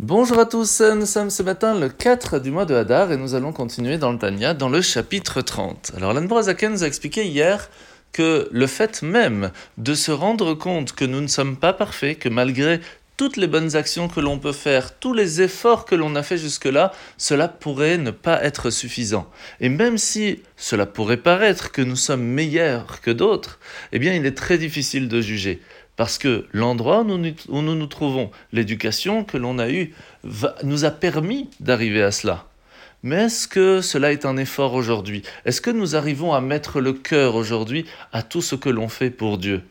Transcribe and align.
Bonjour 0.00 0.38
à 0.38 0.46
tous, 0.46 0.80
nous 0.80 1.06
sommes 1.06 1.28
ce 1.28 1.42
matin 1.42 1.76
le 1.76 1.88
4 1.88 2.38
du 2.38 2.52
mois 2.52 2.66
de 2.66 2.74
Hadar 2.76 3.10
et 3.10 3.16
nous 3.16 3.34
allons 3.34 3.52
continuer 3.52 3.98
dans 3.98 4.12
le 4.12 4.18
Tanya 4.18 4.54
dans 4.54 4.68
le 4.68 4.80
chapitre 4.80 5.40
30. 5.40 5.90
Alors 5.96 6.14
l'Anbrazaken 6.14 6.70
nous 6.70 6.84
a 6.84 6.86
expliqué 6.86 7.26
hier 7.26 7.68
que 8.12 8.48
le 8.52 8.66
fait 8.68 9.02
même 9.02 9.50
de 9.76 9.94
se 9.94 10.12
rendre 10.12 10.54
compte 10.54 10.92
que 10.92 11.04
nous 11.04 11.20
ne 11.20 11.26
sommes 11.26 11.56
pas 11.56 11.72
parfaits, 11.72 12.16
que 12.16 12.28
malgré 12.28 12.80
toutes 13.16 13.36
les 13.36 13.48
bonnes 13.48 13.74
actions 13.74 14.06
que 14.06 14.20
l'on 14.20 14.38
peut 14.38 14.52
faire, 14.52 14.96
tous 15.00 15.14
les 15.14 15.42
efforts 15.42 15.84
que 15.84 15.96
l'on 15.96 16.14
a 16.14 16.22
fait 16.22 16.38
jusque-là, 16.38 16.92
cela 17.16 17.48
pourrait 17.48 17.98
ne 17.98 18.12
pas 18.12 18.40
être 18.44 18.70
suffisant. 18.70 19.28
Et 19.58 19.68
même 19.68 19.98
si 19.98 20.42
cela 20.56 20.86
pourrait 20.86 21.16
paraître 21.16 21.72
que 21.72 21.82
nous 21.82 21.96
sommes 21.96 22.22
meilleurs 22.22 23.00
que 23.00 23.10
d'autres, 23.10 23.58
eh 23.90 23.98
bien 23.98 24.14
il 24.14 24.24
est 24.26 24.38
très 24.38 24.58
difficile 24.58 25.08
de 25.08 25.20
juger. 25.20 25.60
Parce 25.98 26.16
que 26.16 26.46
l'endroit 26.52 27.00
où 27.00 27.04
nous 27.60 27.74
nous, 27.74 27.86
trouvons, 27.88 28.30
l'éducation 28.52 29.24
que 29.24 29.36
l'on 29.36 29.58
a 29.58 29.68
eue, 29.68 29.92
nous 30.62 30.84
a 30.84 30.92
permis 30.92 31.50
d'arriver 31.58 32.04
à 32.04 32.12
cela. 32.12 32.46
Mais 33.02 33.24
est-ce 33.24 33.48
que 33.48 33.80
cela 33.80 34.12
est 34.12 34.24
un 34.24 34.36
effort 34.36 34.74
aujourd'hui? 34.74 35.24
Est-ce 35.44 35.60
que 35.60 35.72
nous 35.72 35.96
arrivons 35.96 36.32
à 36.34 36.40
mettre 36.40 36.80
le 36.80 36.92
cœur 36.92 37.34
aujourd'hui 37.34 37.84
à 38.12 38.22
tout 38.22 38.42
ce 38.42 38.54
que 38.54 38.68
l'on 38.68 38.88
fait 38.88 39.10
pour 39.10 39.38
Dieu? 39.38 39.62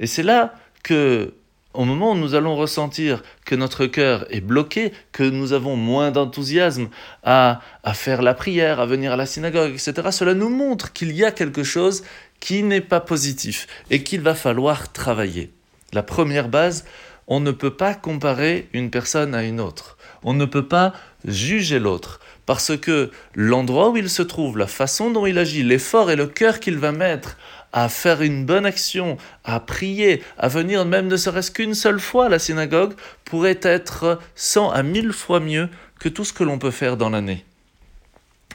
Et 0.00 0.06
c'est 0.06 0.22
là 0.22 0.52
que, 0.82 1.32
au 1.72 1.86
moment 1.86 2.12
où 2.12 2.16
nous 2.16 2.34
allons 2.34 2.56
ressentir 2.56 3.22
que 3.46 3.54
notre 3.54 3.86
cœur 3.86 4.26
est 4.28 4.42
bloqué, 4.42 4.92
que 5.12 5.22
nous 5.22 5.54
avons 5.54 5.76
moins 5.76 6.10
d'enthousiasme 6.10 6.90
à, 7.22 7.62
à 7.84 7.94
faire 7.94 8.20
la 8.20 8.34
prière, 8.34 8.80
à 8.80 8.86
venir 8.86 9.12
à 9.12 9.16
la 9.16 9.24
synagogue, 9.24 9.72
etc., 9.72 10.08
cela 10.10 10.34
nous 10.34 10.50
montre 10.50 10.92
qu'il 10.92 11.12
y 11.12 11.24
a 11.24 11.30
quelque 11.30 11.62
chose 11.62 12.04
qui 12.38 12.62
n'est 12.64 12.82
pas 12.82 13.00
positif 13.00 13.66
et 13.88 14.02
qu'il 14.02 14.20
va 14.20 14.34
falloir 14.34 14.92
travailler. 14.92 15.50
La 15.92 16.02
première 16.02 16.48
base, 16.48 16.84
on 17.26 17.40
ne 17.40 17.50
peut 17.52 17.74
pas 17.74 17.94
comparer 17.94 18.68
une 18.72 18.90
personne 18.90 19.34
à 19.34 19.44
une 19.44 19.60
autre. 19.60 19.96
On 20.22 20.34
ne 20.34 20.44
peut 20.44 20.66
pas 20.66 20.92
juger 21.24 21.78
l'autre. 21.78 22.20
Parce 22.46 22.76
que 22.76 23.10
l'endroit 23.34 23.90
où 23.90 23.96
il 23.96 24.10
se 24.10 24.22
trouve, 24.22 24.58
la 24.58 24.66
façon 24.66 25.10
dont 25.10 25.26
il 25.26 25.38
agit, 25.38 25.62
l'effort 25.62 26.10
et 26.10 26.16
le 26.16 26.26
cœur 26.26 26.58
qu'il 26.58 26.78
va 26.78 26.90
mettre 26.90 27.36
à 27.72 27.88
faire 27.88 28.22
une 28.22 28.44
bonne 28.44 28.66
action, 28.66 29.16
à 29.44 29.60
prier, 29.60 30.22
à 30.38 30.48
venir 30.48 30.84
même 30.84 31.06
ne 31.06 31.16
serait-ce 31.16 31.52
qu'une 31.52 31.74
seule 31.74 32.00
fois 32.00 32.26
à 32.26 32.28
la 32.28 32.40
synagogue, 32.40 32.94
pourrait 33.24 33.60
être 33.62 34.18
cent 34.34 34.70
à 34.70 34.82
mille 34.82 35.12
fois 35.12 35.38
mieux 35.38 35.68
que 36.00 36.08
tout 36.08 36.24
ce 36.24 36.32
que 36.32 36.42
l'on 36.42 36.58
peut 36.58 36.72
faire 36.72 36.96
dans 36.96 37.10
l'année. 37.10 37.44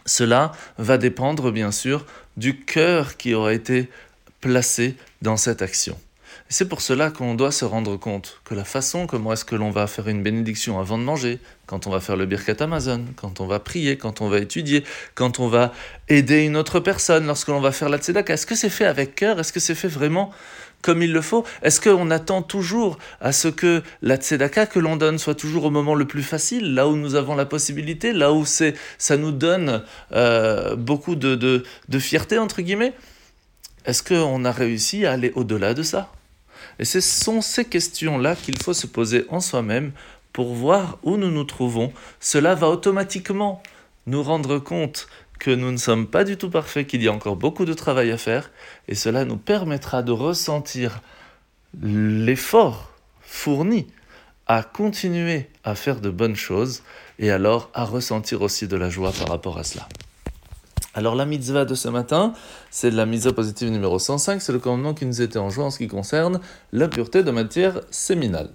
Cela 0.06 0.52
va 0.78 0.98
dépendre 0.98 1.52
bien 1.52 1.72
sûr 1.72 2.06
du 2.38 2.60
cœur 2.60 3.18
qui 3.18 3.34
aura 3.34 3.54
été 3.54 3.90
placé 4.42 4.98
dans 5.22 5.38
cette 5.38 5.62
action. 5.62 5.98
C'est 6.50 6.68
pour 6.68 6.82
cela 6.82 7.10
qu'on 7.12 7.36
doit 7.36 7.52
se 7.52 7.66
rendre 7.66 7.98
compte 7.98 8.42
que 8.46 8.54
la 8.54 8.64
façon 8.64 9.08
comment 9.08 9.34
est-ce 9.34 9.46
que 9.46 9.56
l'on 9.56 9.72
va 9.72 9.88
faire 9.88 10.08
une 10.08 10.24
bénédiction 10.24 10.80
avant 10.80 10.98
de 10.98 11.04
manger, 11.04 11.40
quand 11.66 11.88
on 11.88 11.90
va 11.90 12.00
faire 12.00 12.16
le 12.16 12.26
Birkat 12.26 12.58
Amazon, 12.60 13.06
quand 13.16 13.42
on 13.42 13.48
va 13.48 13.60
prier, 13.60 13.98
quand 13.98 14.22
on 14.22 14.30
va 14.30 14.40
étudier, 14.40 14.84
quand 15.16 15.40
on 15.40 15.48
va 15.48 15.74
aider 16.08 16.44
une 16.44 16.56
autre 16.56 16.80
personne, 16.80 17.26
lorsque 17.26 17.48
l'on 17.48 17.60
va 17.60 17.72
faire 17.72 17.90
la 17.90 17.98
tzedaka, 17.98 18.34
est-ce 18.34 18.46
que 18.46 18.56
c'est 18.56 18.70
fait 18.70 18.86
avec 18.86 19.16
cœur 19.16 19.40
Est-ce 19.40 19.52
que 19.52 19.60
c'est 19.60 19.76
fait 19.76 19.88
vraiment 19.88 20.32
comme 20.82 21.02
il 21.02 21.12
le 21.12 21.22
faut? 21.22 21.44
Est-ce 21.64 21.82
qu'on 21.82 22.12
attend 22.12 22.44
toujours 22.44 23.00
à 23.20 23.32
ce 23.32 23.48
que 23.48 23.82
la 24.04 24.18
tzedaka 24.18 24.68
que 24.68 24.80
l'on 24.80 24.98
donne 24.98 25.18
soit 25.18 25.36
toujours 25.36 25.66
au 25.66 25.72
moment 25.72 25.96
le 25.96 26.06
plus 26.06 26.24
facile, 26.24 26.76
là 26.76 26.88
où 26.88 26.96
nous 26.96 27.16
avons 27.16 27.36
la 27.36 27.46
possibilité, 27.46 28.14
là 28.14 28.32
où 28.34 28.46
c'est, 28.46 28.76
ça 29.00 29.18
nous 29.18 29.32
donne 29.32 29.84
euh, 30.12 30.76
beaucoup 30.76 31.16
de, 31.16 31.36
de, 31.36 31.64
de 31.90 32.00
fierté, 32.00 32.38
entre 32.38 32.62
guillemets? 32.62 32.94
Est-ce 33.86 34.02
qu'on 34.04 34.46
a 34.46 34.52
réussi 34.52 35.06
à 35.06 35.14
aller 35.14 35.32
au-delà 35.36 35.74
de 35.74 35.84
ça? 35.84 36.12
Et 36.80 36.86
ce 36.86 37.02
sont 37.02 37.42
ces 37.42 37.66
questions-là 37.66 38.36
qu'il 38.36 38.58
faut 38.62 38.74
se 38.74 38.88
poser 38.88 39.26
en 39.30 39.40
soi-même 39.40 39.92
pour 40.34 40.54
voir 40.54 40.98
où 41.04 41.18
nous 41.18 41.32
nous 41.32 41.44
trouvons. 41.44 41.94
Cela 42.20 42.56
va 42.56 42.70
automatiquement 42.70 43.64
nous 44.06 44.22
rendre 44.22 44.60
compte 44.60 45.08
que 45.40 45.52
nous 45.52 45.72
ne 45.72 45.78
sommes 45.78 46.08
pas 46.08 46.24
du 46.24 46.38
tout 46.38 46.50
parfaits, 46.50 46.88
qu'il 46.88 47.04
y 47.04 47.08
a 47.08 47.14
encore 47.14 47.36
beaucoup 47.36 47.66
de 47.66 47.74
travail 47.74 48.12
à 48.12 48.18
faire, 48.18 48.52
et 48.88 48.96
cela 48.96 49.26
nous 49.26 49.38
permettra 49.38 50.04
de 50.04 50.12
ressentir 50.12 51.02
l'effort 51.82 52.92
fourni 53.22 53.88
à 54.48 54.64
continuer 54.64 55.50
à 55.64 55.76
faire 55.76 56.00
de 56.02 56.10
bonnes 56.10 56.36
choses, 56.36 56.84
et 57.18 57.32
alors 57.32 57.70
à 57.74 57.84
ressentir 57.84 58.42
aussi 58.42 58.68
de 58.68 58.76
la 58.76 58.90
joie 58.90 59.12
par 59.12 59.30
rapport 59.30 59.58
à 59.58 59.64
cela. 59.64 59.88
Alors 60.98 61.14
la 61.14 61.26
mitzvah 61.26 61.66
de 61.66 61.76
ce 61.76 61.90
matin, 61.90 62.32
c'est 62.72 62.90
la 62.90 63.06
mitzvah 63.06 63.34
positive 63.34 63.70
numéro 63.70 64.00
105, 64.00 64.42
c'est 64.42 64.54
le 64.54 64.60
commandement 64.60 64.94
qui 64.94 65.06
nous 65.06 65.22
était 65.22 65.38
enjoint 65.38 65.66
en 65.66 65.70
ce 65.70 65.78
qui 65.78 65.90
concerne 65.90 66.40
l'impureté 66.72 67.22
de 67.22 67.32
matière 67.32 67.82
séminale. 67.92 68.50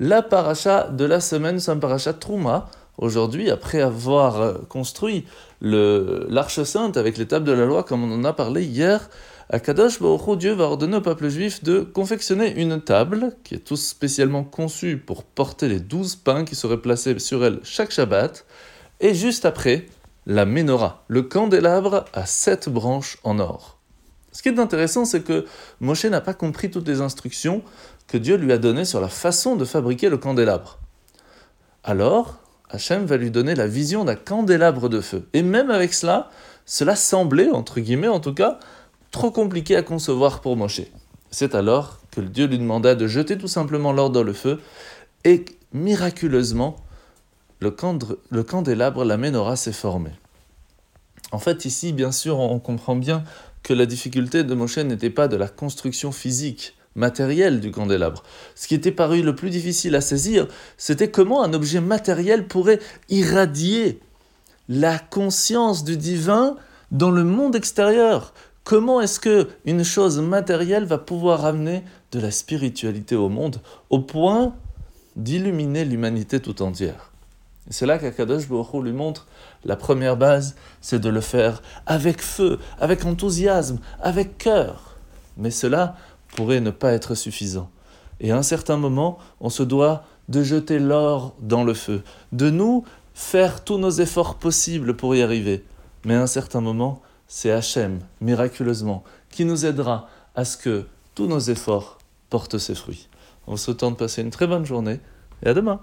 La 0.00 0.22
paracha 0.22 0.88
de 0.88 1.04
la 1.04 1.20
semaine, 1.20 1.60
c'est 1.60 1.70
un 1.70 1.76
paracha 1.76 2.14
Trouma. 2.14 2.70
Aujourd'hui, 2.96 3.50
après 3.50 3.82
avoir 3.82 4.66
construit 4.68 5.26
l'arche 5.60 6.62
sainte 6.62 6.96
avec 6.96 7.18
l'étape 7.18 7.44
de 7.44 7.52
la 7.52 7.66
loi, 7.66 7.82
comme 7.82 8.10
on 8.10 8.14
en 8.14 8.24
a 8.24 8.32
parlé 8.32 8.64
hier, 8.64 9.10
Akadosh 9.50 10.00
Baruch 10.00 10.38
Dieu 10.38 10.54
va 10.54 10.64
ordonner 10.64 10.96
au 10.96 11.02
peuple 11.02 11.28
juif 11.28 11.62
de 11.62 11.80
confectionner 11.80 12.58
une 12.58 12.80
table 12.80 13.36
qui 13.44 13.56
est 13.56 13.64
tout 13.66 13.76
spécialement 13.76 14.44
conçue 14.44 14.96
pour 14.96 15.24
porter 15.24 15.68
les 15.68 15.80
douze 15.80 16.16
pains 16.16 16.46
qui 16.46 16.54
seraient 16.54 16.80
placés 16.80 17.18
sur 17.18 17.44
elle 17.44 17.60
chaque 17.64 17.90
Shabbat. 17.90 18.46
Et 19.00 19.12
juste 19.12 19.44
après, 19.44 19.86
la 20.26 20.46
menorah, 20.46 21.04
le 21.08 21.22
candélabre 21.22 22.04
à 22.12 22.26
sept 22.26 22.68
branches 22.68 23.18
en 23.24 23.38
or. 23.38 23.78
Ce 24.32 24.42
qui 24.42 24.48
est 24.48 24.58
intéressant, 24.58 25.04
c'est 25.04 25.22
que 25.22 25.46
Moshe 25.80 26.06
n'a 26.06 26.20
pas 26.20 26.34
compris 26.34 26.70
toutes 26.70 26.88
les 26.88 27.00
instructions 27.00 27.62
que 28.06 28.16
Dieu 28.16 28.36
lui 28.36 28.52
a 28.52 28.58
données 28.58 28.84
sur 28.84 29.00
la 29.00 29.08
façon 29.08 29.56
de 29.56 29.64
fabriquer 29.64 30.08
le 30.08 30.16
candélabre. 30.16 30.78
Alors, 31.84 32.36
Hachem 32.70 33.04
va 33.04 33.18
lui 33.18 33.30
donner 33.30 33.54
la 33.54 33.66
vision 33.66 34.04
d'un 34.04 34.14
candélabre 34.14 34.88
de 34.88 35.00
feu. 35.00 35.28
Et 35.34 35.42
même 35.42 35.70
avec 35.70 35.92
cela, 35.92 36.30
cela 36.64 36.96
semblait, 36.96 37.50
entre 37.50 37.80
guillemets 37.80 38.08
en 38.08 38.20
tout 38.20 38.32
cas, 38.32 38.58
trop 39.10 39.30
compliqué 39.30 39.76
à 39.76 39.82
concevoir 39.82 40.40
pour 40.40 40.56
Moshe. 40.56 40.82
C'est 41.30 41.54
alors 41.54 41.98
que 42.10 42.20
Dieu 42.20 42.46
lui 42.46 42.58
demanda 42.58 42.94
de 42.94 43.06
jeter 43.06 43.36
tout 43.36 43.48
simplement 43.48 43.92
l'or 43.92 44.10
dans 44.10 44.22
le 44.22 44.32
feu, 44.32 44.60
et 45.24 45.44
miraculeusement, 45.72 46.76
le, 47.62 48.42
candélabre, 48.42 49.04
la 49.04 49.16
menorah 49.16 49.56
s'est 49.56 49.72
formé. 49.72 50.10
En 51.30 51.38
fait, 51.38 51.64
ici, 51.64 51.92
bien 51.92 52.12
sûr, 52.12 52.38
on 52.38 52.58
comprend 52.58 52.96
bien 52.96 53.24
que 53.62 53.72
la 53.72 53.86
difficulté 53.86 54.44
de 54.44 54.54
Moshe 54.54 54.78
n'était 54.78 55.10
pas 55.10 55.28
de 55.28 55.36
la 55.36 55.48
construction 55.48 56.12
physique, 56.12 56.74
matérielle 56.94 57.60
du 57.60 57.70
candélabre. 57.70 58.22
Ce 58.54 58.68
qui 58.68 58.74
était 58.74 58.92
paru 58.92 59.22
le 59.22 59.34
plus 59.34 59.50
difficile 59.50 59.94
à 59.94 60.00
saisir, 60.00 60.48
c'était 60.76 61.10
comment 61.10 61.42
un 61.42 61.54
objet 61.54 61.80
matériel 61.80 62.46
pourrait 62.46 62.80
irradier 63.08 64.00
la 64.68 64.98
conscience 64.98 65.84
du 65.84 65.96
divin 65.96 66.56
dans 66.90 67.10
le 67.10 67.24
monde 67.24 67.56
extérieur. 67.56 68.34
Comment 68.64 69.00
est-ce 69.00 69.20
que 69.20 69.48
une 69.64 69.84
chose 69.84 70.20
matérielle 70.20 70.84
va 70.84 70.98
pouvoir 70.98 71.46
amener 71.46 71.82
de 72.12 72.20
la 72.20 72.30
spiritualité 72.30 73.16
au 73.16 73.28
monde 73.28 73.60
au 73.90 74.00
point 74.00 74.54
d'illuminer 75.16 75.84
l'humanité 75.84 76.40
tout 76.40 76.62
entière? 76.62 77.11
C'est 77.70 77.86
là 77.86 77.98
qu'Akadosh 77.98 78.48
Baruch 78.48 78.82
lui 78.82 78.92
montre 78.92 79.26
la 79.64 79.76
première 79.76 80.16
base, 80.16 80.56
c'est 80.80 80.98
de 80.98 81.08
le 81.08 81.20
faire 81.20 81.62
avec 81.86 82.20
feu, 82.20 82.58
avec 82.80 83.04
enthousiasme, 83.04 83.78
avec 84.00 84.36
cœur. 84.38 84.96
Mais 85.36 85.50
cela 85.50 85.96
pourrait 86.34 86.60
ne 86.60 86.70
pas 86.70 86.92
être 86.92 87.14
suffisant. 87.14 87.70
Et 88.20 88.32
à 88.32 88.36
un 88.36 88.42
certain 88.42 88.76
moment, 88.76 89.18
on 89.40 89.50
se 89.50 89.62
doit 89.62 90.04
de 90.28 90.42
jeter 90.42 90.78
l'or 90.78 91.34
dans 91.40 91.64
le 91.64 91.74
feu, 91.74 92.02
de 92.32 92.50
nous 92.50 92.84
faire 93.14 93.64
tous 93.64 93.78
nos 93.78 93.90
efforts 93.90 94.36
possibles 94.36 94.96
pour 94.96 95.14
y 95.14 95.22
arriver. 95.22 95.64
Mais 96.04 96.14
à 96.14 96.22
un 96.22 96.26
certain 96.26 96.60
moment, 96.60 97.02
c'est 97.28 97.50
Hachem, 97.50 98.00
miraculeusement, 98.20 99.04
qui 99.30 99.44
nous 99.44 99.66
aidera 99.66 100.08
à 100.34 100.44
ce 100.44 100.56
que 100.56 100.86
tous 101.14 101.26
nos 101.26 101.38
efforts 101.40 101.98
portent 102.30 102.58
ses 102.58 102.74
fruits. 102.74 103.08
On 103.46 103.56
se 103.56 103.70
tente 103.70 103.94
de 103.94 103.98
passer 103.98 104.22
une 104.22 104.30
très 104.30 104.46
bonne 104.46 104.64
journée 104.64 105.00
et 105.44 105.48
à 105.48 105.54
demain. 105.54 105.80